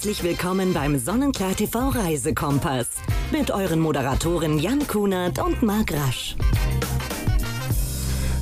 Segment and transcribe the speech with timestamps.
[0.00, 2.88] herzlich willkommen beim Sonnenklar TV Reisekompass
[3.30, 6.36] mit euren Moderatoren Jan Kunert und Marc Rasch.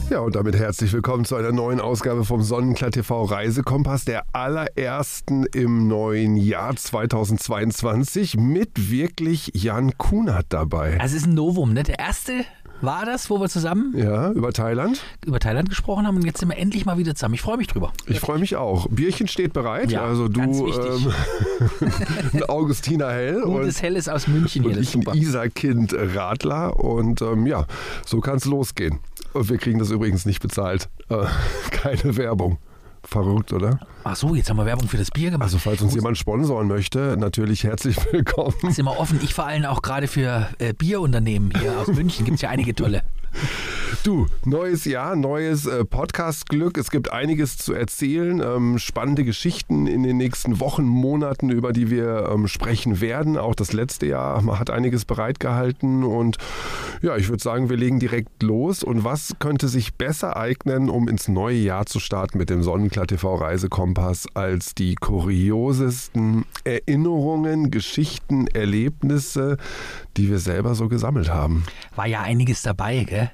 [0.09, 5.46] Ja, und damit herzlich willkommen zu einer neuen Ausgabe vom Sonnenklar TV Reisekompass, der allerersten
[5.46, 11.00] im neuen Jahr 2022 mit wirklich Jan Kunert dabei.
[11.00, 11.82] Also es ist ein Novum, ne?
[11.82, 12.45] Der erste
[12.80, 15.02] war das, wo wir zusammen Ja, über Thailand.
[15.27, 17.34] über Thailand gesprochen haben und jetzt sind wir endlich mal wieder zusammen.
[17.34, 17.92] Ich freue mich drüber.
[18.06, 18.86] Ich freue mich auch.
[18.88, 19.91] Bierchen steht bereit.
[19.91, 21.12] Ja, also du, ähm,
[22.33, 25.16] ein Augustiner Hell Gutes Helles aus München hier, und ist ich ein.
[25.16, 26.78] Isar-Kind Radler.
[26.78, 27.66] Und ähm, ja,
[28.06, 28.98] so kann es losgehen.
[29.33, 30.88] Und wir kriegen das übrigens nicht bezahlt.
[31.08, 31.24] Äh,
[31.70, 32.58] keine Werbung.
[33.05, 33.80] Verrückt, oder?
[34.05, 35.47] Ach so, jetzt haben wir Werbung für das Bier gemacht.
[35.47, 38.55] Also falls uns jemand sponsoren möchte, natürlich herzlich willkommen.
[38.70, 39.20] sind wir offen.
[39.23, 42.25] Ich vor allem auch gerade für äh, Bierunternehmen hier aus München.
[42.25, 43.03] Gibt es ja einige tolle.
[44.05, 46.78] Du, neues Jahr, neues äh, Podcast-Glück.
[46.78, 51.91] Es gibt einiges zu erzählen, ähm, spannende Geschichten in den nächsten Wochen, Monaten, über die
[51.91, 53.36] wir ähm, sprechen werden.
[53.36, 56.39] Auch das letzte Jahr hat einiges bereitgehalten und
[57.03, 58.83] ja, ich würde sagen, wir legen direkt los.
[58.83, 63.06] Und was könnte sich besser eignen, um ins neue Jahr zu starten mit dem Sonnenklar
[63.06, 69.56] TV Reisekompass als die kuriosesten Erinnerungen, Geschichten, Erlebnisse,
[70.16, 71.64] die wir selber so gesammelt haben.
[71.97, 73.28] War ja einiges dabei, gell?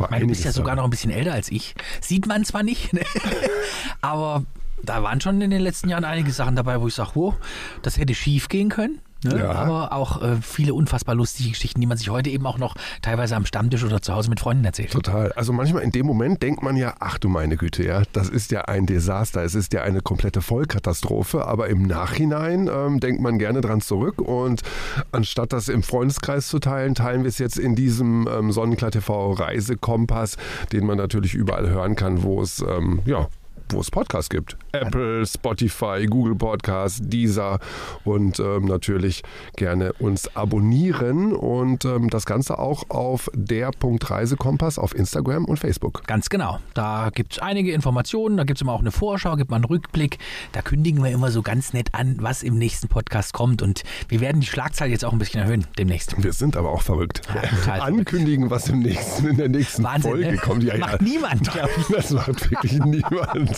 [0.00, 1.74] War meine, du bist ja sogar noch ein bisschen älter als ich.
[2.00, 3.02] Sieht man zwar nicht, ne?
[4.00, 4.44] aber
[4.82, 7.34] da waren schon in den letzten Jahren einige Sachen dabei, wo ich sage, wow,
[7.82, 9.00] das hätte schief gehen können.
[9.24, 9.38] Ne?
[9.38, 9.50] Ja.
[9.52, 13.34] Aber auch äh, viele unfassbar lustige Geschichten, die man sich heute eben auch noch teilweise
[13.36, 14.92] am Stammtisch oder zu Hause mit Freunden erzählt.
[14.92, 15.32] Total.
[15.32, 18.52] Also manchmal in dem Moment denkt man ja, ach du meine Güte, ja, das ist
[18.52, 23.38] ja ein Desaster, es ist ja eine komplette Vollkatastrophe, aber im Nachhinein ähm, denkt man
[23.38, 24.62] gerne dran zurück und
[25.12, 29.32] anstatt das im Freundeskreis zu teilen, teilen wir es jetzt in diesem ähm, Sonnenklar TV
[29.32, 30.36] Reisekompass,
[30.72, 33.28] den man natürlich überall hören kann, wo es, ähm, ja,
[33.74, 34.56] wo es Podcasts gibt.
[34.72, 37.58] Apple, Spotify, Google Podcasts, Deezer
[38.04, 39.22] und ähm, natürlich
[39.56, 45.58] gerne uns abonnieren und ähm, das Ganze auch auf der Punkt Reisekompass auf Instagram und
[45.58, 46.06] Facebook.
[46.06, 46.58] Ganz genau.
[46.74, 49.64] Da gibt es einige Informationen, da gibt es immer auch eine Vorschau, gibt mal einen
[49.64, 50.18] Rückblick.
[50.52, 53.62] Da kündigen wir immer so ganz nett an, was im nächsten Podcast kommt.
[53.62, 56.22] Und wir werden die Schlagzahl jetzt auch ein bisschen erhöhen demnächst.
[56.22, 57.22] Wir sind aber auch verrückt.
[57.66, 60.36] Ja, Ankündigen, was im nächsten, in der nächsten Wahnsinn, Folge ne?
[60.36, 60.62] kommt.
[60.62, 61.08] Ja, Macht ja.
[61.08, 61.86] niemand, glaub ich.
[61.94, 63.57] Das macht wirklich niemand.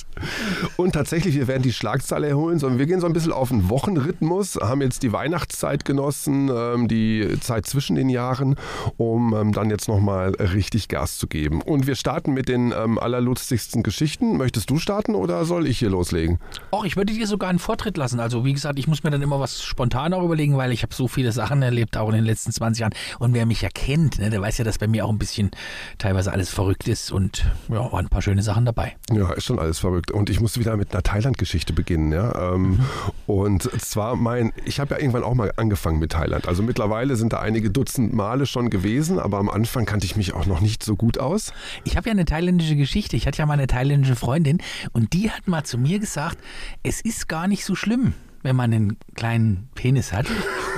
[0.77, 3.69] Und tatsächlich, wir werden die Schlagzahl erholen, sondern wir gehen so ein bisschen auf einen
[3.71, 8.57] Wochenrhythmus, haben jetzt die Weihnachtszeit genossen, ähm, die Zeit zwischen den Jahren,
[8.97, 11.63] um ähm, dann jetzt nochmal richtig Gas zu geben.
[11.63, 14.37] Und wir starten mit den ähm, allerlustigsten Geschichten.
[14.37, 16.39] Möchtest du starten oder soll ich hier loslegen?
[16.73, 18.21] Och, ich würde dir sogar einen Vortritt lassen.
[18.21, 20.95] Also wie gesagt, ich muss mir dann immer was spontan auch überlegen, weil ich habe
[20.95, 22.95] so viele Sachen erlebt, auch in den letzten 20 Jahren.
[23.19, 25.51] Und wer mich ja kennt, ne, der weiß ja, dass bei mir auch ein bisschen
[25.99, 27.13] teilweise alles verrückt ist.
[27.13, 28.97] Und ja, waren ein paar schöne Sachen dabei.
[29.13, 29.90] Ja, ist schon alles verrückt.
[30.13, 32.13] Und ich musste wieder mit einer Thailand-Geschichte beginnen.
[32.13, 32.55] Ja?
[32.55, 32.81] Ähm,
[33.27, 36.49] Und zwar mein, ich habe ja irgendwann auch mal angefangen mit Thailand.
[36.49, 40.33] Also mittlerweile sind da einige Dutzend Male schon gewesen, aber am Anfang kannte ich mich
[40.33, 41.53] auch noch nicht so gut aus.
[41.85, 43.17] Ich habe ja eine thailändische Geschichte.
[43.17, 44.59] Ich hatte ja mal eine thailändische Freundin
[44.93, 46.39] und die hat mal zu mir gesagt,
[46.83, 50.27] es ist gar nicht so schlimm, wenn man einen kleinen Penis hat.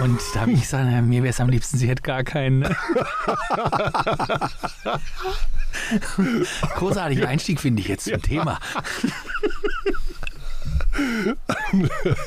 [0.02, 2.64] Und da habe ich gesagt, na, mir wäre es am liebsten, sie hätte gar keinen.
[6.74, 8.58] Großartiger Einstieg finde ich jetzt zum Thema.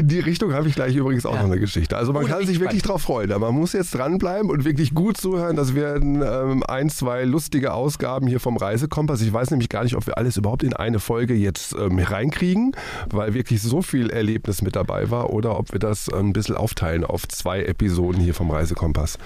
[0.00, 1.42] In die Richtung habe ich gleich übrigens auch Ja.
[1.42, 1.94] noch eine Geschichte.
[1.96, 3.32] Also man Oh, kann sich ich wirklich drauf freuen.
[3.32, 5.56] Aber man muss jetzt dranbleiben und wirklich gut zuhören.
[5.56, 9.20] Das werden ähm, ein, zwei lustige Ausgaben hier vom Reisekompass.
[9.20, 12.72] Ich weiß nämlich gar nicht, ob wir alles überhaupt in eine Folge jetzt ähm, reinkriegen,
[13.10, 15.30] weil wirklich so viel Erlebnis mit dabei war.
[15.30, 19.18] Oder ob wir das ein bisschen aufteilen auf zwei Episoden hier vom Reisekompass.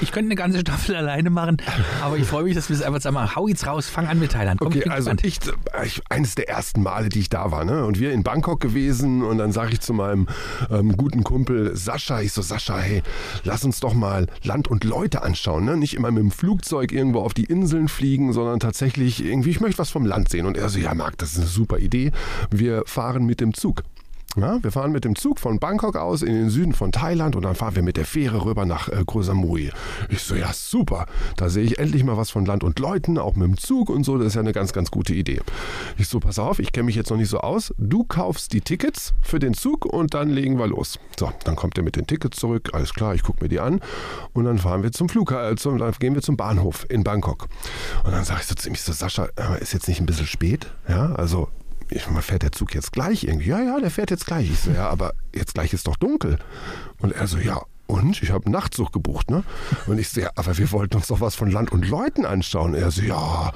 [0.00, 1.58] Ich könnte eine ganze Staffel alleine machen,
[2.02, 3.36] aber ich freue mich, dass wir es einfach zusammen machen.
[3.36, 4.58] Hau jetzt raus, fang an mit Thailand.
[4.58, 5.38] Komm, Okay, ich also ich,
[5.84, 7.84] ich, eines der ersten Male, die ich da war, ne?
[7.84, 10.26] Und wir in Bangkok gewesen und dann sage ich zu meinem
[10.70, 13.02] ähm, guten Kumpel Sascha, ich so, Sascha, hey,
[13.44, 15.76] lass uns doch mal Land und Leute anschauen, ne?
[15.76, 19.78] Nicht immer mit dem Flugzeug irgendwo auf die Inseln fliegen, sondern tatsächlich irgendwie, ich möchte
[19.78, 20.46] was vom Land sehen.
[20.46, 22.12] Und er so, ja, Marc, das ist eine super Idee.
[22.50, 23.82] Wir fahren mit dem Zug.
[24.36, 27.42] Ja, wir fahren mit dem Zug von Bangkok aus in den Süden von Thailand und
[27.42, 29.72] dann fahren wir mit der Fähre rüber nach äh, Koh Samui.
[30.08, 31.06] Ich so, ja super,
[31.36, 34.04] da sehe ich endlich mal was von Land und Leuten, auch mit dem Zug und
[34.04, 35.40] so, das ist ja eine ganz, ganz gute Idee.
[35.98, 38.60] Ich so, pass auf, ich kenne mich jetzt noch nicht so aus, du kaufst die
[38.60, 41.00] Tickets für den Zug und dann legen wir los.
[41.18, 43.80] So, dann kommt er mit den Tickets zurück, alles klar, ich gucke mir die an
[44.32, 47.48] und dann fahren wir zum Flughafen, äh, dann gehen wir zum Bahnhof in Bangkok.
[48.04, 49.24] Und dann sage ich so zu so, Sascha,
[49.60, 50.72] ist jetzt nicht ein bisschen spät?
[50.88, 51.48] Ja, also
[51.90, 53.50] ich, mal, fährt der Zug jetzt gleich irgendwie?
[53.50, 54.50] Ja, ja, der fährt jetzt gleich.
[54.50, 56.38] Ich so, ja, aber jetzt gleich ist doch dunkel.
[56.98, 58.22] Und er so, ja, und?
[58.22, 59.42] Ich habe einen Nachtzug gebucht, ne?
[59.86, 62.74] Und ich so, ja, aber wir wollten uns doch was von Land und Leuten anschauen.
[62.74, 63.52] Er so, ja,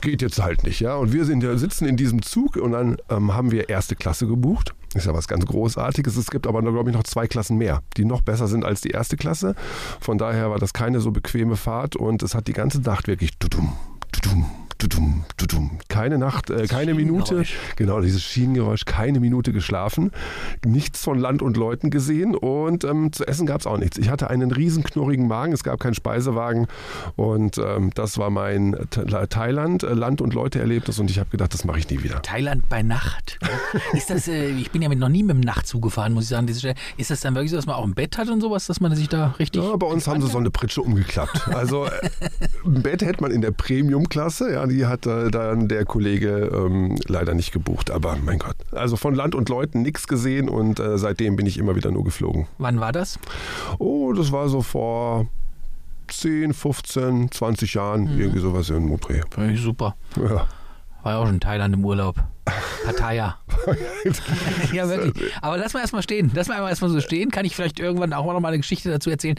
[0.00, 0.96] geht jetzt halt nicht, ja.
[0.96, 4.74] Und wir sind sitzen in diesem Zug und dann ähm, haben wir erste Klasse gebucht.
[4.94, 6.16] Ist ja was ganz Großartiges.
[6.16, 8.90] Es gibt aber, glaube ich, noch zwei Klassen mehr, die noch besser sind als die
[8.90, 9.54] erste Klasse.
[10.00, 13.38] Von daher war das keine so bequeme Fahrt und es hat die ganze Nacht wirklich
[13.38, 13.72] tudum,
[14.12, 14.46] tudum,
[14.78, 15.78] tudum, tudum.
[15.88, 17.44] Keine Nacht, äh, keine Minute,
[17.76, 20.12] genau dieses Schienengeräusch, keine Minute geschlafen,
[20.64, 23.98] nichts von Land und Leuten gesehen und ähm, zu essen gab es auch nichts.
[23.98, 26.68] Ich hatte einen riesen knurrigen Magen, es gab keinen Speisewagen
[27.16, 28.76] und ähm, das war mein
[29.30, 32.22] Thailand, äh, Land und Leute Erlebnis und ich habe gedacht, das mache ich nie wieder.
[32.22, 33.38] Thailand bei Nacht.
[33.92, 36.30] Ist das, äh, ich bin ja mit, noch nie mit dem Nachtzug gefahren, muss ich
[36.30, 36.48] sagen.
[36.48, 38.94] Ist das dann wirklich so, dass man auch ein Bett hat und sowas, dass man
[38.94, 39.62] sich da richtig.
[39.62, 41.48] Ja, bei uns haben sie so eine Pritsche umgeklappt.
[41.58, 41.90] Also äh,
[42.64, 46.96] ein Bett hätte man in der Premium-Klasse, ja, die hat äh, dann der Kollege ähm,
[47.06, 47.90] leider nicht gebucht.
[47.90, 48.56] Aber mein Gott.
[48.72, 52.04] Also von Land und Leuten nichts gesehen und äh, seitdem bin ich immer wieder nur
[52.04, 52.46] geflogen.
[52.58, 53.18] Wann war das?
[53.78, 55.26] Oh, das war so vor
[56.08, 58.20] 10, 15, 20 Jahren, mhm.
[58.20, 58.86] irgendwie sowas in
[59.52, 59.96] ich super.
[60.16, 60.46] Ja.
[61.08, 62.16] War ja auch schon in Thailand im Urlaub.
[62.84, 63.38] Pattaya.
[64.74, 65.32] ja, wirklich.
[65.40, 66.30] Aber lass mal erstmal stehen.
[66.34, 67.30] Lass mal erstmal so stehen.
[67.30, 69.36] Kann ich vielleicht irgendwann auch noch mal eine Geschichte dazu erzählen.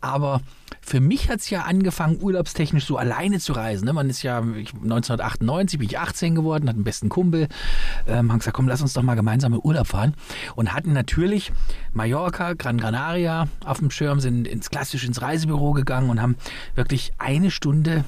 [0.00, 0.42] Aber
[0.80, 3.84] für mich hat es ja angefangen, urlaubstechnisch so alleine zu reisen.
[3.84, 3.92] Ne?
[3.92, 7.48] Man ist ja 1998, bin ich 18 geworden, hat einen besten Kumpel.
[8.06, 10.14] Ähm, haben gesagt, komm, lass uns doch mal gemeinsam in Urlaub fahren.
[10.54, 11.50] Und hatten natürlich
[11.92, 16.36] Mallorca, Gran Canaria auf dem Schirm, sind ins klassisch ins Reisebüro gegangen und haben
[16.76, 18.04] wirklich eine Stunde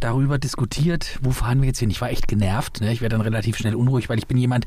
[0.00, 1.90] darüber diskutiert, wo fahren wir jetzt hin.
[1.90, 2.80] Ich war echt genervt.
[2.80, 2.92] Ne?
[2.92, 4.66] Ich werde dann relativ schnell unruhig, weil ich bin jemand,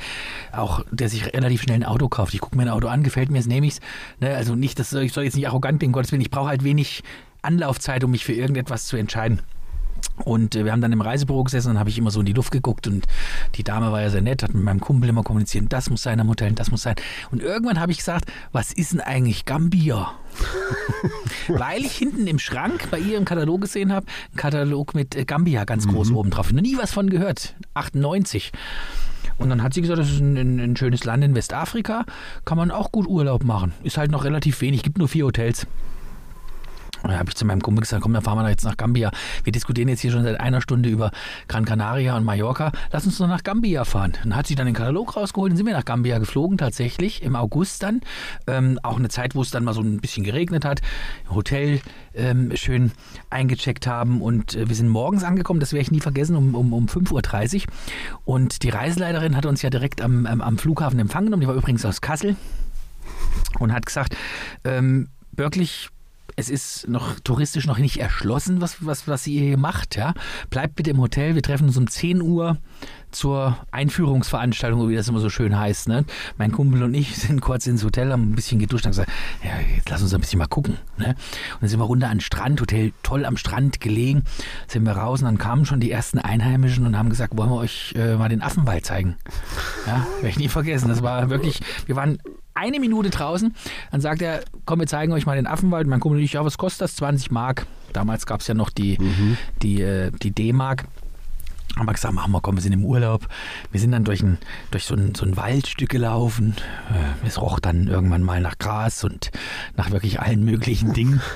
[0.51, 2.33] auch der sich relativ schnell ein Auto kauft.
[2.33, 3.79] Ich gucke mir ein Auto an, gefällt mir es, nehme ich es.
[4.19, 4.35] Ne?
[4.35, 6.21] Also nicht, dass ich soll jetzt nicht arrogant bin, Gottes Willen.
[6.21, 7.03] Ich brauche halt wenig
[7.41, 9.41] Anlaufzeit, um mich für irgendetwas zu entscheiden.
[10.23, 12.33] Und äh, wir haben dann im Reisebüro gesessen und habe ich immer so in die
[12.33, 13.05] Luft geguckt und
[13.55, 16.19] die Dame war ja sehr nett, hat mit meinem Kumpel immer kommuniziert, das muss sein
[16.19, 16.95] am Hotel, das muss sein.
[17.31, 20.11] Und irgendwann habe ich gesagt, was ist denn eigentlich Gambia?
[21.47, 25.25] Weil ich hinten im Schrank bei ihr im Katalog gesehen habe, einen Katalog mit äh,
[25.25, 26.17] Gambia ganz groß mhm.
[26.17, 26.51] oben drauf.
[26.51, 27.55] Noch nie was von gehört.
[27.73, 28.51] 98.
[29.37, 32.05] Und dann hat sie gesagt, das ist ein, ein, ein schönes Land in Westafrika,
[32.45, 33.71] kann man auch gut Urlaub machen.
[33.83, 35.65] Ist halt noch relativ wenig, gibt nur vier Hotels.
[37.03, 39.11] Da habe ich zu meinem Kumpel gesagt, komm, dann fahren wir da jetzt nach Gambia.
[39.43, 41.11] Wir diskutieren jetzt hier schon seit einer Stunde über
[41.47, 42.71] Gran Canaria und Mallorca.
[42.91, 44.13] Lass uns doch nach Gambia fahren.
[44.23, 47.35] Dann hat sie dann den Katalog rausgeholt und sind wir nach Gambia geflogen, tatsächlich, im
[47.35, 48.01] August dann.
[48.47, 50.81] Ähm, auch eine Zeit, wo es dann mal so ein bisschen geregnet hat.
[51.29, 51.81] Hotel
[52.13, 52.91] ähm, schön
[53.29, 56.73] eingecheckt haben und äh, wir sind morgens angekommen, das werde ich nie vergessen, um, um,
[56.73, 57.73] um 5.30 Uhr.
[58.25, 61.41] Und die Reiseleiterin hat uns ja direkt am, am, am Flughafen empfangen genommen.
[61.41, 62.35] Die war übrigens aus Kassel
[63.59, 64.15] und hat gesagt,
[64.63, 65.89] ähm, wirklich
[66.35, 69.95] es ist noch touristisch noch nicht erschlossen, was, was, was ihr hier macht.
[69.95, 70.13] Ja?
[70.49, 71.35] Bleibt bitte im Hotel.
[71.35, 72.57] Wir treffen uns um 10 Uhr
[73.11, 75.87] zur Einführungsveranstaltung, wie das immer so schön heißt.
[75.87, 76.05] Ne?
[76.37, 79.11] Mein Kumpel und ich sind kurz ins Hotel, haben ein bisschen geduscht und gesagt,
[79.43, 80.77] ja, jetzt lass uns ein bisschen mal gucken.
[80.97, 81.09] Ne?
[81.09, 84.23] Und dann sind wir runter an den Strand, Hotel toll am Strand gelegen,
[84.67, 87.57] sind wir raus und dann kamen schon die ersten Einheimischen und haben gesagt, wollen wir
[87.57, 89.15] euch äh, mal den Affenwald zeigen.
[89.87, 90.89] Ja, werde ich nie vergessen.
[90.89, 92.19] Das war wirklich, wir waren
[92.53, 93.55] eine Minute draußen.
[93.91, 95.87] Dann sagt er, komm, wir zeigen euch mal den Affenwald.
[95.87, 96.95] Mein Kumpel und ich, ja, was kostet das?
[96.95, 97.65] 20 Mark.
[97.93, 99.37] Damals gab es ja noch die, mhm.
[99.61, 100.85] die, äh, die D-Mark.
[101.75, 103.27] Haben wir gesagt, machen wir, komm, wir sind im Urlaub.
[103.71, 104.37] Wir sind dann durch, ein,
[104.71, 106.55] durch so, ein, so ein Waldstück gelaufen.
[106.89, 109.31] Äh, es roch dann irgendwann mal nach Gras und
[109.77, 111.21] nach wirklich allen möglichen Dingen.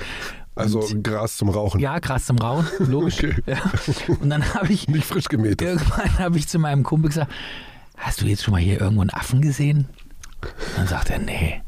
[0.56, 1.80] Also und, Gras zum Rauchen.
[1.80, 3.18] Ja, Gras zum Rauchen, logisch.
[3.18, 3.34] Okay.
[3.44, 3.56] Ja.
[4.20, 4.86] Und dann habe ich.
[4.88, 5.60] Nicht frisch gemäht.
[5.60, 7.32] Irgendwann habe ich zu meinem Kumpel gesagt:
[7.96, 9.88] Hast du jetzt schon mal hier irgendwo einen Affen gesehen?
[10.76, 11.62] Dann sagt er, nee.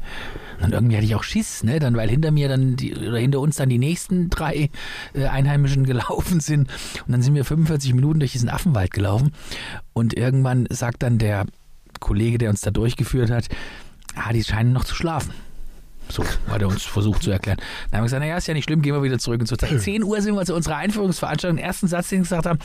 [0.57, 1.79] Und dann irgendwie hatte ich auch Schiss, ne?
[1.79, 4.69] Dann, weil hinter mir dann die, oder hinter uns dann die nächsten drei
[5.13, 6.69] äh, Einheimischen gelaufen sind.
[7.05, 9.33] Und dann sind wir 45 Minuten durch diesen Affenwald gelaufen.
[9.93, 11.45] Und irgendwann sagt dann der
[11.99, 13.49] Kollege, der uns da durchgeführt hat,
[14.15, 15.33] ah, die scheinen noch zu schlafen.
[16.09, 17.57] So hat er uns versucht zu erklären.
[17.91, 19.79] Dann haben wir gesagt, naja, ist ja nicht schlimm, gehen wir wieder zurück ins Hotel.
[19.79, 21.57] 10 Uhr sind wir zu unserer Einführungsveranstaltung.
[21.57, 22.59] Den ersten Satz, den wir gesagt haben,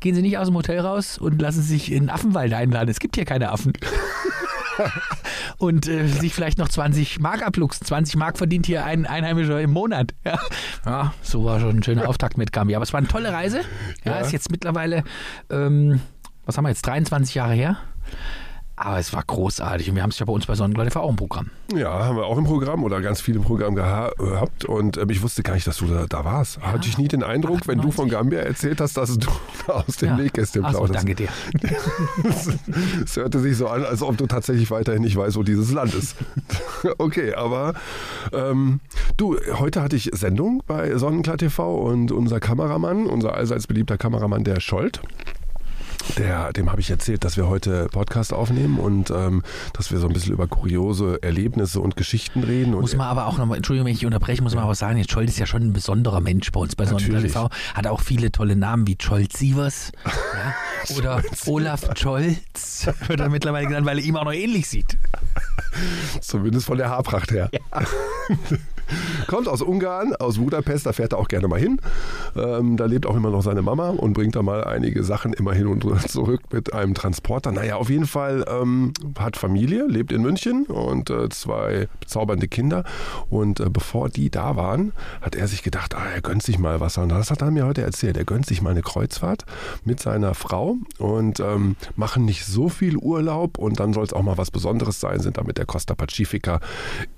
[0.00, 2.88] gehen Sie nicht aus dem Hotel raus und lassen Sie sich in den Affenwald einladen.
[2.88, 3.72] Es gibt hier keine Affen.
[5.58, 7.86] und äh, sich vielleicht noch 20 Mark abluchsen.
[7.86, 10.14] 20 Mark verdient hier ein Einheimischer im Monat.
[10.24, 10.38] Ja.
[10.86, 12.78] ja, so war schon ein schöner Auftakt mit Gambia.
[12.78, 13.60] Aber es war eine tolle Reise.
[14.04, 14.18] Ja, ja.
[14.18, 15.04] ist jetzt mittlerweile,
[15.50, 16.00] ähm,
[16.46, 17.76] was haben wir jetzt, 23 Jahre her.
[18.76, 21.16] Aber es war großartig und wir haben es ja bei uns bei Sonnengleiter auch im
[21.16, 21.50] Programm.
[21.72, 25.22] Ja, haben wir auch im Programm oder ganz viel im Programm gehabt und äh, ich
[25.22, 26.56] wusste gar nicht, dass du da, da warst.
[26.56, 26.72] Ja.
[26.72, 27.68] Hatte ich nie den Eindruck, 98.
[27.68, 29.28] wenn du von Gambia erzählt hast, dass du
[29.68, 30.16] aus dem ja.
[30.16, 30.88] Nähkästchen plauderst.
[30.88, 31.28] So, danke dir.
[33.04, 35.94] Es hörte sich so an, als ob du tatsächlich weiterhin nicht weißt, wo dieses Land
[35.94, 36.16] ist.
[36.98, 37.74] okay, aber
[38.32, 38.80] ähm,
[39.16, 44.44] du, heute hatte ich Sendung bei Sonnenklar TV und unser Kameramann, unser allseits beliebter Kameramann,
[44.44, 45.00] der Scholt,
[46.18, 49.42] Der, dem habe ich erzählt, dass wir heute Podcast aufnehmen und ähm,
[49.72, 52.74] dass wir so ein bisschen über kuriose Erlebnisse und Geschichten reden.
[52.74, 55.10] Und Muss man aber auch nochmal, Entschuldigung, wenn ich unterbreche, muss man aber sagen, jetzt
[55.10, 56.84] Scholz ist ja schon ein besonderer Mensch bei uns bei.
[56.84, 57.50] TV.
[57.74, 63.66] Hat auch viele tolle Namen wie Scholz Sievers ja, oder Olaf Scholz, wird er mittlerweile
[63.66, 64.98] genannt, weil er ihm auch noch ähnlich sieht.
[66.20, 67.50] Zumindest von der Haarpracht her.
[69.26, 71.80] Kommt aus Ungarn, aus Budapest, da fährt er auch gerne mal hin.
[72.36, 75.52] Ähm, da lebt auch immer noch seine Mama und bringt da mal einige Sachen immer
[75.52, 77.52] hin und zurück mit einem Transporter.
[77.52, 82.84] Naja, auf jeden Fall ähm, hat Familie, lebt in München und äh, zwei bezaubernde Kinder.
[83.30, 86.80] Und äh, bevor die da waren, hat er sich gedacht, ah, er gönnt sich mal
[86.80, 86.98] was.
[86.98, 88.16] Und das hat er mir heute erzählt.
[88.16, 89.44] Er gönnt sich mal eine Kreuzfahrt
[89.84, 94.22] mit seiner Frau und ähm, machen nicht so viel Urlaub und dann soll es auch
[94.22, 96.60] mal was Besonderes sein, sind da mit der Costa Pacifica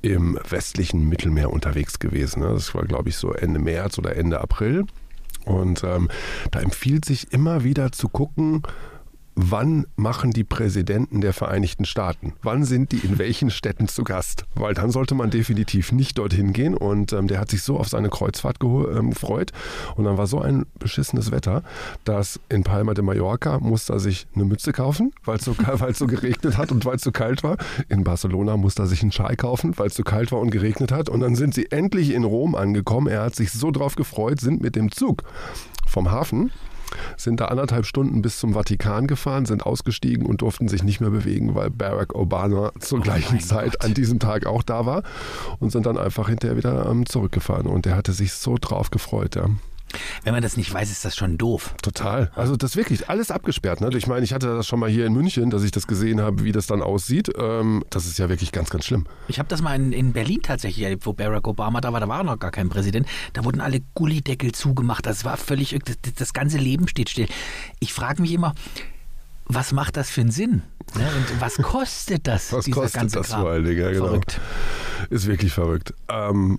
[0.02, 2.40] im westlichen Mittelmeer unterwegs gewesen.
[2.42, 2.48] ne?
[2.48, 4.84] Das war, glaube ich, so Ende März oder Ende April.
[5.44, 6.08] Und ähm,
[6.50, 8.62] da empfiehlt sich immer wieder zu gucken,
[9.36, 12.32] wann machen die Präsidenten der Vereinigten Staaten?
[12.42, 14.46] Wann sind die in welchen Städten zu Gast?
[14.54, 16.74] Weil dann sollte man definitiv nicht dorthin gehen.
[16.74, 19.52] Und ähm, der hat sich so auf seine Kreuzfahrt ähm, gefreut.
[19.94, 21.62] Und dann war so ein beschissenes Wetter,
[22.04, 25.90] dass in Palma de Mallorca musste er sich eine Mütze kaufen, weil es so, weil
[25.90, 27.58] es so geregnet hat und weil es so kalt war.
[27.90, 30.90] In Barcelona musste er sich einen Schal kaufen, weil es so kalt war und geregnet
[30.90, 31.10] hat.
[31.10, 33.06] Und dann sind sie endlich in Rom angekommen.
[33.08, 35.24] Er hat sich so drauf gefreut, sind mit dem Zug
[35.86, 36.50] vom Hafen
[37.16, 41.10] sind da anderthalb Stunden bis zum Vatikan gefahren, sind ausgestiegen und durften sich nicht mehr
[41.10, 43.84] bewegen, weil Barack Obama zur gleichen mein Zeit Gott.
[43.84, 45.02] an diesem Tag auch da war
[45.58, 47.66] und sind dann einfach hinterher wieder ähm, zurückgefahren.
[47.66, 49.48] Und der hatte sich so drauf gefreut, ja.
[50.24, 51.74] Wenn man das nicht weiß, ist das schon doof.
[51.82, 52.30] Total.
[52.34, 53.80] Also das wirklich alles abgesperrt.
[53.80, 53.90] Ne?
[53.96, 56.44] Ich meine, ich hatte das schon mal hier in München, dass ich das gesehen habe,
[56.44, 57.30] wie das dann aussieht.
[57.38, 59.06] Ähm, das ist ja wirklich ganz, ganz schlimm.
[59.28, 62.00] Ich habe das mal in, in Berlin tatsächlich erlebt, wo Barack Obama da war.
[62.00, 63.06] Da war noch gar kein Präsident.
[63.32, 65.06] Da wurden alle Gullideckel zugemacht.
[65.06, 67.28] Das war völlig, das, das ganze Leben steht still.
[67.80, 68.54] Ich frage mich immer,
[69.46, 70.62] was macht das für einen Sinn?
[70.94, 71.08] Ne?
[71.16, 72.52] Und was kostet das?
[72.52, 73.42] Was kostet ganze das Kram?
[73.42, 73.80] vor allen Dingen?
[73.80, 74.06] Ja, genau.
[74.06, 74.40] Verrückt.
[75.10, 75.94] Ist wirklich verrückt.
[76.08, 76.58] Ähm,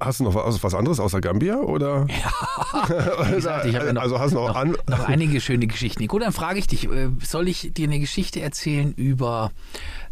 [0.00, 1.56] hast du noch was, was anderes außer Gambia?
[1.56, 2.06] Oder?
[3.28, 6.06] Wie gesagt, ich habe ja noch, also hast du noch, noch, noch einige schöne Geschichten.
[6.06, 9.50] Gut, dann frage ich dich, äh, soll ich dir eine Geschichte erzählen über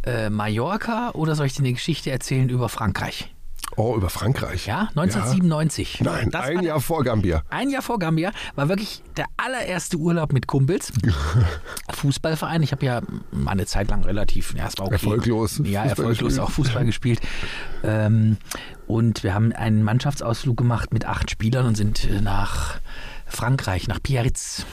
[0.05, 3.33] äh, Mallorca oder soll ich dir eine Geschichte erzählen über Frankreich?
[3.77, 4.67] Oh, über Frankreich.
[4.67, 6.01] Ja, 1997.
[6.01, 6.13] Ja.
[6.13, 7.43] Nein, Das ein Jahr vor Gambia.
[7.51, 10.93] Ein Jahr vor Gambia war wirklich der allererste Urlaub mit Kumpels.
[11.93, 12.63] Fußballverein.
[12.63, 14.95] Ich habe ja mal eine Zeit lang relativ, ja, es war okay.
[14.95, 16.41] Erfolglos Ja, Fußball erfolglos gespielt.
[16.41, 17.21] auch Fußball gespielt.
[17.85, 18.37] Ähm,
[18.87, 22.81] und wir haben einen Mannschaftsausflug gemacht mit acht Spielern und sind äh, nach
[23.27, 24.65] Frankreich, nach Biarritz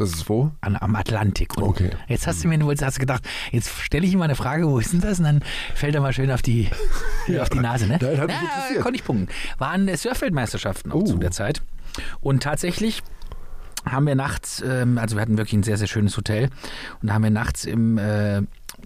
[0.00, 0.50] Das ist wo?
[0.62, 1.56] an, am Atlantik.
[1.56, 1.90] Und Okay.
[2.08, 4.78] Jetzt hast du mir du hast gedacht, jetzt stelle ich ihm mal eine Frage, wo
[4.78, 5.18] ist denn das?
[5.18, 5.42] Und dann
[5.74, 6.68] fällt er mal schön auf die,
[7.40, 7.86] auf die Nase.
[7.86, 7.98] Ne?
[8.00, 8.30] Nein, hat
[8.80, 9.28] konnte ich punkten.
[9.58, 11.04] Waren Surfweltmeisterschaften auch Oh.
[11.04, 11.62] zu der Zeit.
[12.20, 13.02] Und tatsächlich
[13.84, 16.50] haben wir nachts, ähm, also wir hatten wirklich ein sehr, sehr schönes Hotel
[17.00, 18.42] und da haben wir nachts im, äh,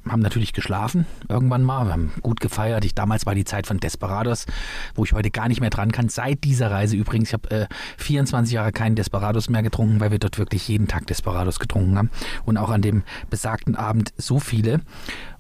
[0.09, 2.85] haben natürlich geschlafen irgendwann mal, wir haben gut gefeiert.
[2.85, 4.47] Ich, damals war die Zeit von Desperados,
[4.95, 6.09] wo ich heute gar nicht mehr dran kann.
[6.09, 7.67] Seit dieser Reise übrigens, ich habe äh,
[7.99, 12.11] 24 Jahre keinen Desperados mehr getrunken, weil wir dort wirklich jeden Tag Desperados getrunken haben
[12.45, 14.81] und auch an dem besagten Abend so viele.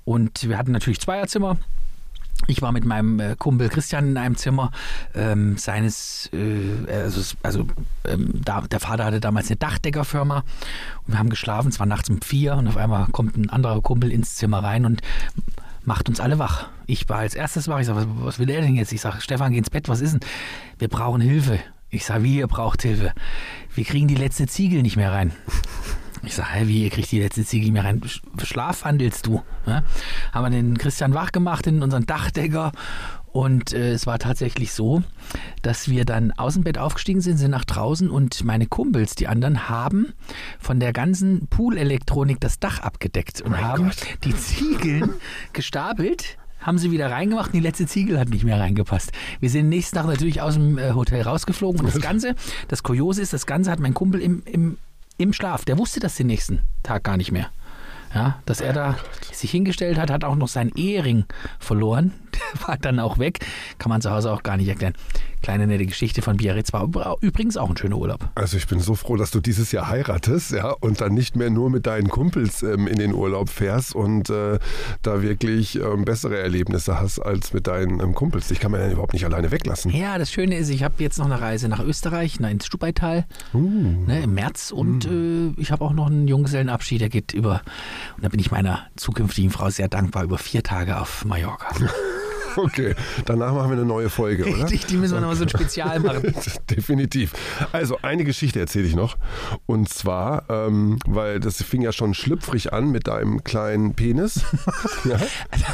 [0.04, 1.56] Und wir hatten natürlich Zweierzimmer,
[2.46, 4.70] ich war mit meinem äh, Kumpel Christian in einem Zimmer
[5.14, 7.66] ähm, seines, äh, also, also
[8.06, 10.44] ähm, da, der Vater hatte damals eine Dachdeckerfirma
[11.06, 13.80] und wir haben geschlafen, es war nachts um vier und auf einmal kommt ein anderer
[13.80, 15.02] Kumpel ins Zimmer rein und
[15.84, 16.68] macht uns alle wach.
[16.86, 18.92] Ich war als erstes wach, ich sage, was, was will er denn jetzt?
[18.92, 20.20] Ich sage, Stefan, geh ins Bett, was ist denn?
[20.78, 21.58] Wir brauchen Hilfe.
[21.90, 23.12] Ich sage, wie, ihr braucht Hilfe?
[23.74, 25.32] Wir kriegen die letzte Ziegel nicht mehr rein.
[26.26, 28.00] Ich sage, hä, wie, ihr kriegt die letzte Ziege nicht mehr rein?
[28.00, 29.42] Sch- Schlafwandelst du?
[29.66, 29.84] Ne?
[30.32, 32.72] Haben wir den Christian wach gemacht, in unseren Dachdecker.
[33.32, 35.02] Und äh, es war tatsächlich so,
[35.62, 39.26] dass wir dann aus dem Bett aufgestiegen sind, sind nach draußen und meine Kumpels, die
[39.26, 40.12] anderen, haben
[40.60, 43.90] von der ganzen Poolelektronik das Dach abgedeckt und haben
[44.22, 45.10] die Ziegeln
[45.52, 46.38] gestapelt.
[46.60, 49.12] Haben sie wieder reingemacht und die letzte Ziegel hat nicht mehr reingepasst.
[49.40, 52.34] Wir sind nächsten Tag natürlich aus dem äh, Hotel rausgeflogen und das Ganze,
[52.68, 54.78] das Kuriose ist, das Ganze hat mein Kumpel im, im,
[55.16, 57.50] im Schlaf, der wusste das den nächsten Tag gar nicht mehr.
[58.14, 58.96] Ja, dass er da
[59.32, 61.24] sich hingestellt hat, hat auch noch seinen Ehering
[61.58, 62.12] verloren.
[62.66, 63.40] War dann auch weg.
[63.78, 64.94] Kann man zu Hause auch gar nicht erklären.
[65.42, 68.30] Kleine nette Geschichte von Biarritz war übr- übrigens auch ein schöner Urlaub.
[68.34, 71.50] Also ich bin so froh, dass du dieses Jahr heiratest, ja, und dann nicht mehr
[71.50, 74.58] nur mit deinen Kumpels ähm, in den Urlaub fährst und äh,
[75.02, 78.48] da wirklich ähm, bessere Erlebnisse hast als mit deinen ähm, Kumpels.
[78.48, 79.90] Dich kann man ja überhaupt nicht alleine weglassen.
[79.92, 83.26] Ja, das Schöne ist, ich habe jetzt noch eine Reise nach Österreich, na, ins Stubaital
[83.52, 87.60] ne, im März und äh, ich habe auch noch einen Junggesellenabschied, der geht über,
[88.16, 91.66] und da bin ich meiner zukünftigen Frau sehr dankbar, über vier Tage auf Mallorca.
[92.64, 92.94] Okay,
[93.26, 94.64] danach machen wir eine neue Folge, oder?
[94.64, 96.34] Richtig, die müssen wir nochmal so ein Spezial machen.
[96.70, 97.32] Definitiv.
[97.72, 99.16] Also, eine Geschichte erzähle ich noch.
[99.66, 104.40] Und zwar, ähm, weil das fing ja schon schlüpfrig an mit deinem kleinen Penis.
[105.04, 105.18] ja?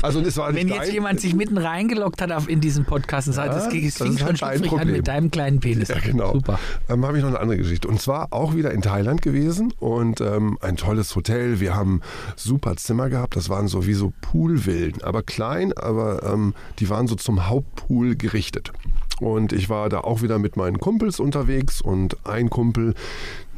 [0.02, 3.28] Also, es war Wenn jetzt dein, jemand sich mitten reingeloggt hat auf, in diesen Podcast
[3.28, 5.88] und sagt, Ja, das, das fing schon halt schlüpfrig an mit deinem kleinen Penis.
[5.88, 6.32] Ja, genau.
[6.32, 6.58] Super.
[6.88, 7.88] Ähm, habe ich noch eine andere Geschichte.
[7.88, 11.60] Und zwar auch wieder in Thailand gewesen und ähm, ein tolles Hotel.
[11.60, 12.00] Wir haben
[12.36, 13.36] super Zimmer gehabt.
[13.36, 18.16] Das waren so wie so Poolvillen, aber klein, aber ähm, die waren so zum Hauptpool
[18.16, 18.72] gerichtet.
[19.20, 22.94] Und ich war da auch wieder mit meinen Kumpels unterwegs und ein Kumpel,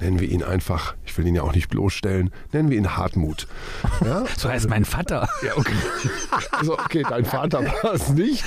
[0.01, 3.47] nennen wir ihn einfach, ich will ihn ja auch nicht bloßstellen, nennen wir ihn Hartmut.
[4.05, 4.25] Ja?
[4.37, 5.29] So heißt mein Vater.
[5.45, 5.75] Ja, okay.
[6.51, 8.45] Also, okay, dein Vater war es nicht.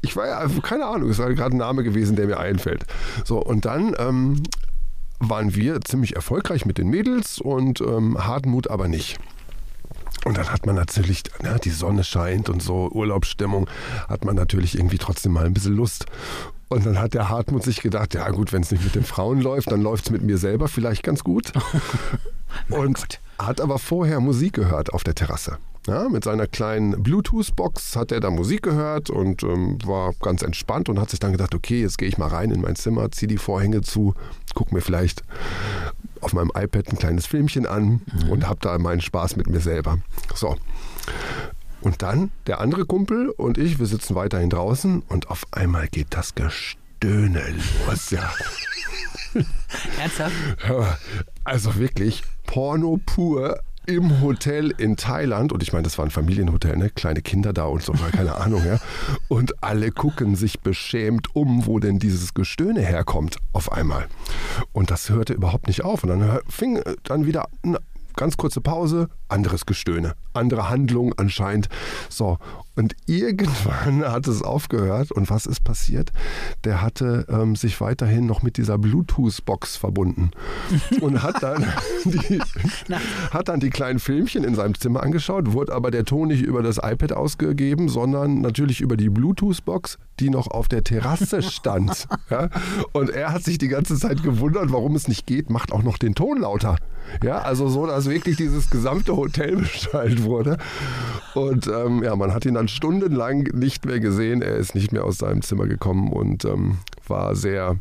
[0.00, 2.84] Ich war ja, keine Ahnung, es war gerade ein Name gewesen, der mir einfällt.
[3.24, 4.42] So, und dann ähm,
[5.20, 9.18] waren wir ziemlich erfolgreich mit den Mädels und ähm, Hartmut aber nicht.
[10.24, 13.68] Und dann hat man natürlich, na, die Sonne scheint und so, Urlaubsstimmung,
[14.08, 16.06] hat man natürlich irgendwie trotzdem mal ein bisschen Lust.
[16.68, 19.40] Und dann hat der Hartmut sich gedacht, ja gut, wenn es nicht mit den Frauen
[19.40, 21.52] läuft, dann läuft es mit mir selber vielleicht ganz gut.
[22.70, 25.58] und hat aber vorher Musik gehört auf der Terrasse.
[25.88, 30.88] Ja, mit seiner kleinen Bluetooth-Box hat er da Musik gehört und ähm, war ganz entspannt
[30.88, 33.26] und hat sich dann gedacht, okay, jetzt gehe ich mal rein in mein Zimmer, ziehe
[33.26, 34.14] die Vorhänge zu,
[34.54, 35.24] guck mir vielleicht
[36.22, 39.98] auf meinem iPad ein kleines Filmchen an und habe da meinen Spaß mit mir selber.
[40.34, 40.56] So.
[41.80, 46.08] Und dann der andere Kumpel und ich, wir sitzen weiterhin draußen und auf einmal geht
[46.10, 47.42] das Gestöhne
[47.86, 48.10] los.
[48.10, 48.32] Ja.
[49.98, 50.34] Ernsthaft?
[51.44, 55.52] Also wirklich Porno pur im Hotel in Thailand.
[55.52, 56.90] Und ich meine, das war ein Familienhotel, ne?
[56.90, 58.78] Kleine Kinder da und so, keine Ahnung, ja.
[59.28, 64.06] Und alle gucken sich beschämt um, wo denn dieses Gestöhne herkommt auf einmal.
[64.72, 66.02] Und das hörte überhaupt nicht auf.
[66.02, 67.78] Und dann fing äh, dann wieder eine
[68.16, 71.68] ganz kurze Pause, anderes Gestöhne, andere Handlung anscheinend.
[72.08, 72.38] So,
[72.74, 75.12] und irgendwann hat es aufgehört.
[75.12, 76.12] Und was ist passiert?
[76.64, 80.30] Der hatte ähm, sich weiterhin noch mit dieser Bluetooth-Box verbunden
[81.00, 81.64] und hat dann,
[82.04, 82.40] die,
[83.30, 86.62] hat dann die kleinen Filmchen in seinem Zimmer angeschaut, wurde aber der Ton nicht über
[86.62, 92.06] das iPad ausgegeben, sondern natürlich über die Bluetooth-Box, die noch auf der Terrasse stand.
[92.30, 92.48] ja?
[92.92, 95.98] Und er hat sich die ganze Zeit gewundert, warum es nicht geht, macht auch noch
[95.98, 96.76] den Ton lauter.
[97.22, 100.58] Ja, also so, dass wirklich dieses gesamte Hotel beschallt wurde.
[101.34, 104.42] Und ähm, ja, man hat ihn dann stundenlang nicht mehr gesehen.
[104.42, 107.76] Er ist nicht mehr aus seinem Zimmer gekommen und ähm, war sehr,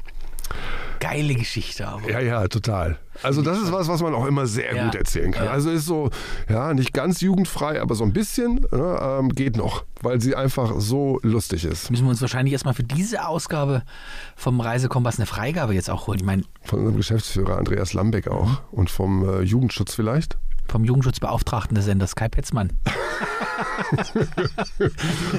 [1.02, 2.10] Geile Geschichte aber.
[2.10, 2.98] ja, ja, total.
[3.24, 4.86] Also das ist was, was man auch immer sehr Ja.
[4.86, 5.46] gut erzählen kann.
[5.46, 5.52] Ja.
[5.52, 6.10] Also ist so,
[6.48, 10.76] ja, nicht ganz jugendfrei, aber so ein bisschen ne, ähm, geht noch, weil sie einfach
[10.78, 11.90] so lustig ist.
[11.92, 13.82] Müssen wir uns wahrscheinlich erstmal für diese Ausgabe
[14.36, 16.20] vom Reisekompass eine Freigabe jetzt auch holen.
[16.20, 18.58] Ich meine, Von unserem Geschäftsführer Andreas Lambeck auch Mhm.
[18.72, 20.38] und vom äh, Jugendschutz vielleicht.
[20.72, 22.72] Vom Jugendschutzbeauftragten des Senders Kai Petzmann.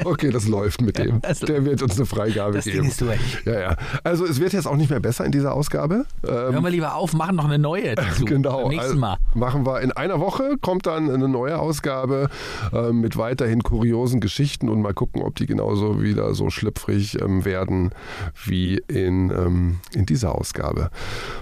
[0.05, 1.21] Okay, das läuft mit dem.
[1.21, 2.87] das- Der wird uns eine Freigabe Das Ding geben.
[2.89, 3.19] ist durch.
[3.45, 3.77] Ja, ja.
[4.05, 6.05] Also es wird jetzt auch nicht mehr besser in dieser Ausgabe.
[6.25, 8.25] Ähm, Hören wir lieber auf, machen noch eine neue dazu.
[8.25, 8.61] Genau.
[8.63, 9.17] Beim nächsten also Mal.
[9.35, 12.29] Machen wir in einer Woche, kommt dann eine neue Ausgabe
[12.73, 17.45] äh, mit weiterhin kuriosen Geschichten und mal gucken, ob die genauso wieder so schlüpfrig ähm,
[17.45, 17.91] werden
[18.45, 20.91] wie in, ähm, in dieser Ausgabe.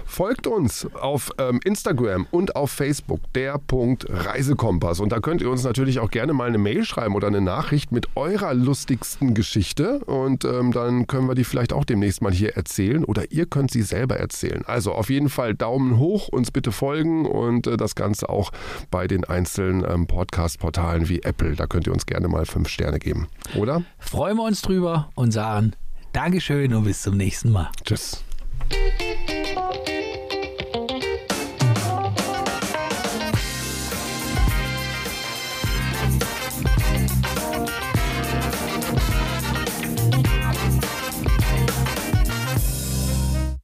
[0.05, 4.99] Folgt uns auf ähm, Instagram und auf Facebook, der Punkt Reisekompass.
[4.99, 7.91] Und da könnt ihr uns natürlich auch gerne mal eine Mail schreiben oder eine Nachricht
[7.91, 9.99] mit eurer lustigsten Geschichte.
[10.05, 13.71] Und ähm, dann können wir die vielleicht auch demnächst mal hier erzählen oder ihr könnt
[13.71, 14.63] sie selber erzählen.
[14.65, 18.51] Also auf jeden Fall Daumen hoch, uns bitte folgen und äh, das Ganze auch
[18.89, 21.55] bei den einzelnen ähm, Podcast-Portalen wie Apple.
[21.55, 23.27] Da könnt ihr uns gerne mal fünf Sterne geben.
[23.55, 23.83] Oder?
[23.99, 25.73] Freuen wir uns drüber und sagen
[26.13, 27.69] Dankeschön und bis zum nächsten Mal.
[27.85, 28.23] Tschüss.